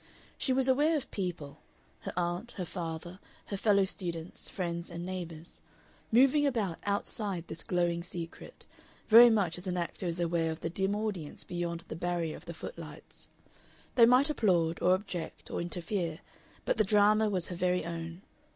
She 0.35 0.51
was 0.51 0.67
aware 0.67 0.97
of 0.97 1.11
people 1.11 1.59
her 1.99 2.13
aunt, 2.17 2.53
her 2.53 2.65
father, 2.65 3.19
her 3.45 3.55
fellow 3.55 3.85
students, 3.85 4.49
friends, 4.49 4.89
and 4.89 5.05
neighbors 5.05 5.61
moving 6.11 6.47
about 6.47 6.79
outside 6.85 7.47
this 7.47 7.61
glowing 7.61 8.01
secret, 8.01 8.65
very 9.09 9.29
much 9.29 9.59
as 9.59 9.67
an 9.67 9.77
actor 9.77 10.07
is 10.07 10.19
aware 10.19 10.49
of 10.51 10.61
the 10.61 10.71
dim 10.71 10.95
audience 10.95 11.43
beyond 11.43 11.81
the 11.87 11.95
barrier 11.95 12.35
of 12.35 12.45
the 12.45 12.55
footlights. 12.55 13.29
They 13.93 14.07
might 14.07 14.31
applaud, 14.31 14.81
or 14.81 14.95
object, 14.95 15.51
or 15.51 15.61
interfere, 15.61 16.21
but 16.65 16.77
the 16.79 16.83
drama 16.83 17.29
was 17.29 17.49
her 17.49 17.55
very 17.55 17.85
own. 17.85 18.23